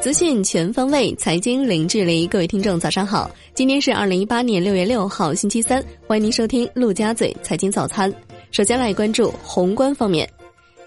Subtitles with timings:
[0.00, 2.26] 资讯全方位，财经零距离。
[2.26, 3.30] 各位听众，早上好！
[3.54, 5.82] 今天是二零一八年六月六号，星期三。
[6.06, 8.12] 欢迎您收听陆家嘴财经早餐。
[8.50, 10.28] 首先来关注宏观方面，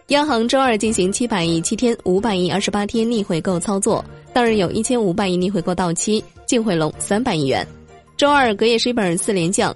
[0.07, 7.65] 央行周二进行七百亿七天、五百亿二十八天逆回购操作，当日有一千五百亿逆回购到期，净回笼三百亿元。
[8.17, 9.75] 周二隔夜 s 本四连降，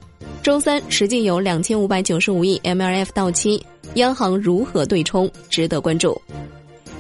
[0.49, 3.63] 周三实际有两千五百九十五亿 MLF 到期，
[3.93, 6.19] 央行如何对冲，值得关注。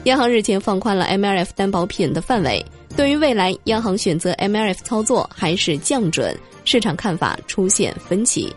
[0.03, 2.63] 央行日前放宽了 MLF 担保品的范围，
[2.95, 8.53] 对于未来央行选择 MLF 操作还是降准，市场看法出现分歧。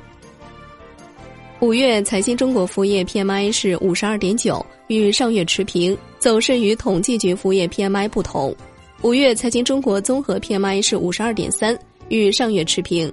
[1.61, 8.55] 五月财新中国服务业 PMI 是五十二点九，与上月持平，走势与统计局服务业 PMI 不同。
[9.01, 11.75] 五月财新中国综合 PMI 是五十二点三，
[12.11, 13.11] 与上月持平。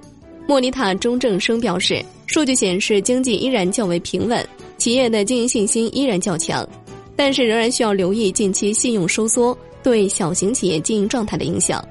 [0.50, 4.44] 莫尼塔中正生表示，数据显示经济依然较为平稳，
[4.78, 6.68] 企业的经营信心依然较强。
[7.14, 11.86] 但是仍然需要留意近期信用收缩对小型企业经营状态的影响。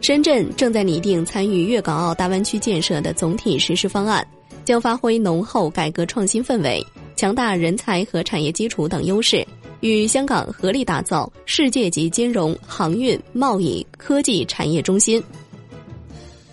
[0.00, 4.26] 深圳正在拟定参与粤港澳大湾区建设的总体实施方案，
[4.64, 6.84] 将发挥浓厚改革创新氛围、
[7.14, 9.46] 强大人才和产业基础等优势，
[9.82, 15.22] 与香港合力打造世界级金融、航运、贸易、科技产业中心。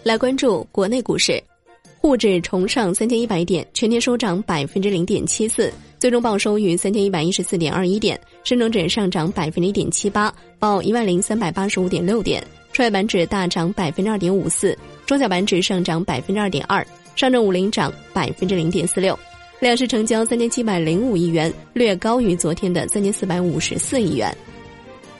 [0.07, 1.43] 来关注国内股市，
[1.99, 5.69] 沪指重上三千一百点，全天收涨百分之零点七四。
[5.99, 12.41] 最终报收于三千一百一十四点二一点，深成指上涨百分之一点七八，报一万零三百八十五点六点，
[12.71, 19.19] 创业板指大涨百分之二点五四，中小板指上涨百分之二点二，上证五零涨百分之零点四六，
[19.59, 24.33] 两市成交三千七百零五亿元，略高于昨天的三千四百五十四亿元。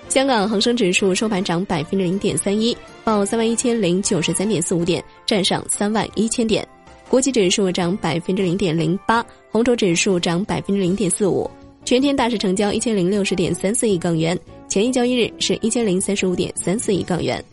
[0.09, 6.65] 香港恒生指数收盘涨百分之零点三一，报三万一千零九十三点四五点，站上三万一千点。
[7.09, 11.49] 国际指数涨百分之零点零八，红筹指数涨百分之零点四五，
[11.85, 17.43] 全天大市成交一千零六十点三四亿港元，前一交易日是一千零三十五点三四亿港元。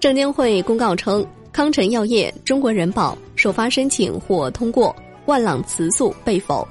[0.00, 4.94] 证监会公告称，康臣药业、中国人保首发申请或通过，
[5.26, 6.66] 万朗雌素被否。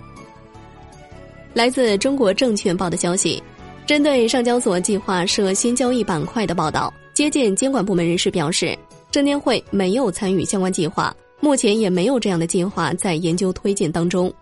[1.54, 3.42] 来自中国证券报的消息，
[3.86, 8.76] 针对上交所计划设新交易板块的报道，接见监管部门人士表示，
[9.12, 11.16] 证监会没有参与相关计划。
[11.40, 14.34] 目前也没有这样的计划在研究推进当中。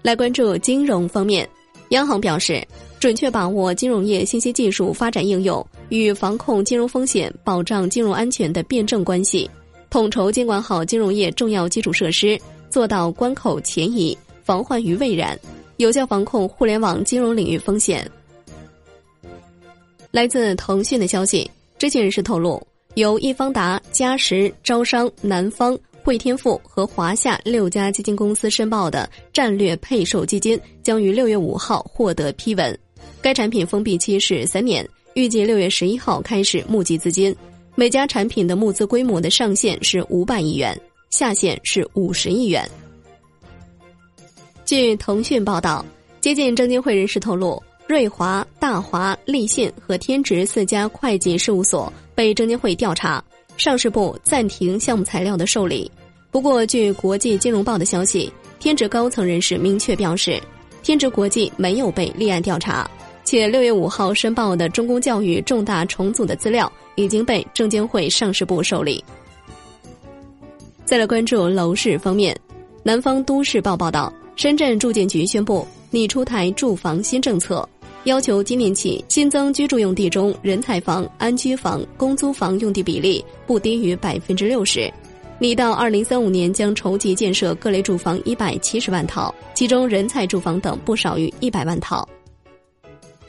[0.00, 1.46] 来关注金融方面，
[1.90, 2.66] 央行表示，
[2.98, 9.50] 准确把握金融业信息技术发展应用与防控金融风险、保障金融安全的辩证关系，
[9.90, 15.38] 统筹监管好金融业重要基础设施，做到关口前移、防患于未然，
[15.76, 18.10] 有效防控互联网金融领域风险。
[20.10, 22.64] 来自腾讯的消息，知情人士透露。
[22.94, 32.78] 由易方达、嘉实、招商、南方、汇添富和华夏六家基金公司申报的战略配售基金将于六月五号获得批文。
[33.20, 37.36] 该产品封闭期是三年，预计六月十一号开始募集资金。
[37.74, 42.66] 每家产品的募资规模的上限是五百亿元，下限是五十亿元。
[44.66, 45.86] 据腾讯报道，
[46.20, 47.62] 接近证监会人士透露。
[47.86, 53.22] 瑞华、大华、立信和天职四家会计事务所被证监会调查，
[53.56, 55.88] 上市部暂停项目材料的受理。
[56.32, 60.42] 不过，据国际金融报的消息，天职高层人士明确表示，
[60.82, 62.90] 天职国际没有被立案调查，
[63.22, 69.02] 且六月五号申报的中公教育重大重组的资料已经被证监会上市部受理。
[70.84, 72.36] 再来关注楼市方面，
[72.82, 77.66] 南方都市报报道，深圳住建局宣布拟出台住房新政策。
[78.04, 84.92] 要求今年起新增居住用地中人才房、安居房、公租房用地比例不低于百分之六十，
[85.40, 92.06] 拟到二零三五年将筹集建设各类住房一百七十万套，其中人才住房等不少于一百万套。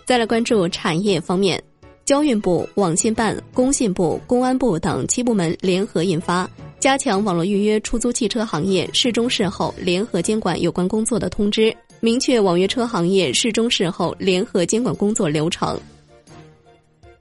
[0.05, 1.61] 再来关注产业方面，
[2.03, 6.45] 交运部、网信办、工信部、公安部等七部门联合印发
[6.79, 11.71] 《加强网络预约出租汽车行业事中事后联合监管有关工作的通知》。
[11.99, 15.79] 明确网约车行业事中事后联合监管工作流程。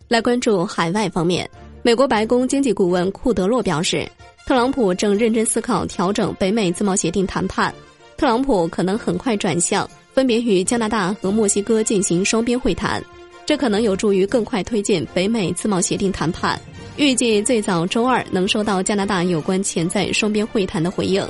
[0.08, 1.48] 来关注海外方面，
[1.82, 4.06] 美国白宫经济顾问库德洛表示，
[4.44, 7.74] 特朗普正认真思考调整北美自贸协定谈判，
[8.18, 13.02] 特朗普可能很快转向分别与加拿大和墨西哥进行双边会谈，
[13.46, 16.60] 这可能有助于更快推进北美自贸协定谈判。
[16.96, 21.22] 预计最早周二能收到加拿大有关潜在双边会谈的回应。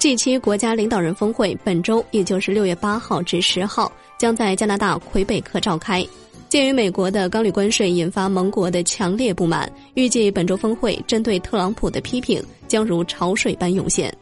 [0.00, 6.04] G7 国家领导人峰会本周，也就是六月八号至十号，将在加拿大魁北克召开。
[6.48, 14.12] 鉴于美国的钢铝关税引发盟国的强烈不满，预计本周峰会针对特朗普的批评将如潮水般涌现。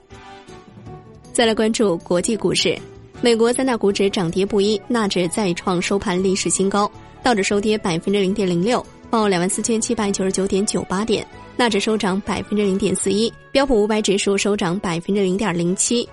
[1.32, 2.78] 再来关注国际股市，
[3.22, 6.88] 美国三大股指涨跌不一，纳指再创收盘历史新高，
[7.22, 11.26] 道指收跌百分之零点零六，报两万四千七百九十九点九八点，
[11.56, 16.08] 纳指收涨百分之零点四一，标普五百指数收涨百分之零点零七。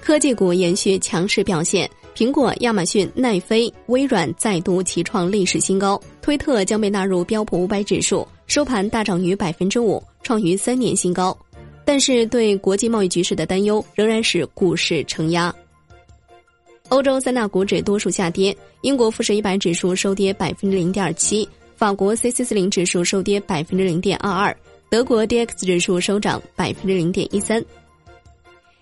[0.00, 11.36] 科技股延续强势表现，苹果、亚马逊、奈飞、微软再度齐创历史新高，推特将被纳入标普五百指数，收盘大涨逾百分之五，创逾三年新高。
[11.84, 15.54] 但是，对国际贸易局势的担忧仍然使股市承压。
[16.88, 21.46] 欧洲三大股指多数下跌，英国富时一百指数收跌百分之零点七，
[21.80, 24.54] 法国 C C 四零指数收跌百分之零点二二，
[24.90, 27.64] 德国 D X 指数收涨百分之零点一三。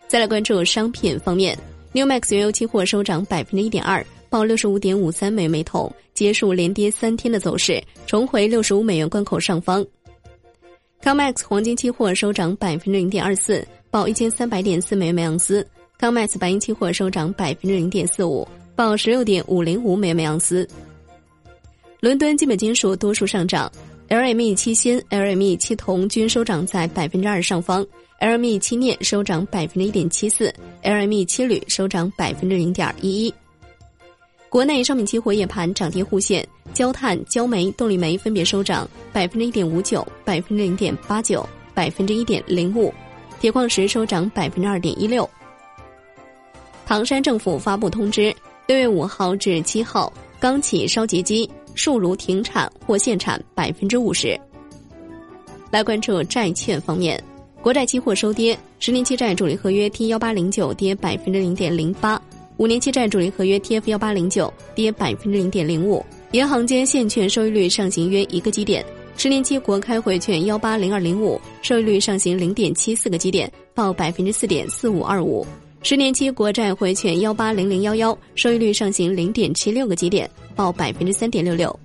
[0.08, 1.56] 再来关注商品方面
[1.92, 9.86] ，New Max 原油期货收涨百分之一点二，报六十五点五三美元每桶，结束连跌三天的走势，重回六十五美元关口上方。
[11.00, 15.64] Comex 黄金期货收涨百分之零点二四，报一千三百点四美元每盎司。
[16.00, 20.68] Comex 白银期货收涨百分之零点四五，报十六点五零五美元每盎司。
[22.00, 23.70] 伦敦基本金属多数上涨
[24.08, 27.84] ，LME 七锌、LME 七铜均收涨在百分之二上方。
[28.20, 30.54] LME 七镍收涨百分之一点七四
[30.84, 33.34] ，LME 七铝收涨百分之零点一一。
[34.48, 42.94] 国内商品期货夜盘涨跌互现，焦炭、焦煤、动力煤分别收涨百分之一点五九、百分之零点八九、百分之一点零五，
[43.40, 45.28] 铁矿石收涨百分之二点一六。
[46.86, 48.32] 唐山政府发布通知，
[48.68, 54.38] 六月五号至七号，钢企烧结机、树炉停产或限产百分之五十。
[55.70, 57.23] 来关注债券方面。
[57.61, 62.20] 国债期货收跌，十年期债主力合约 T 幺八零九跌百分之零点零八，
[62.56, 66.05] 五年期债主力合约 TF 幺八零九跌百分之零点零五。
[66.31, 68.85] 银行间现券收益率上行约一个基点，
[69.17, 75.44] 十年期国开回券幺八零二零五收益率上行零点七四个基点，报百分之四点四五二五；
[75.82, 81.78] 十年期国债回券幺八零零幺幺收益率上行零点七六个基点，报百分之三点六六。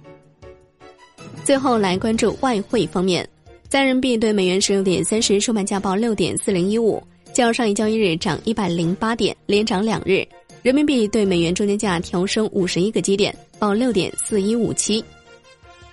[1.44, 3.28] 最后来关注外汇方面。
[3.70, 7.02] 在人民币对美元十六点三十收盘价报六点四零一五，
[7.34, 10.24] 较上一交易日涨一百零八点，连涨两日。
[10.62, 15.04] 人民币对美元中间价调升五十一个基点，报六点四一五七。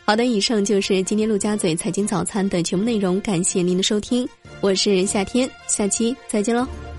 [0.04, 4.28] 好的，以上就是今天陆家嘴财经早餐的全部内容，感谢您的收听，
[4.60, 6.89] 我是夏天，下期再见喽。